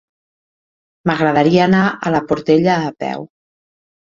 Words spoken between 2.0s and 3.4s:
a la Portella a peu.